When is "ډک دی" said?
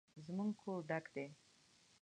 0.89-1.25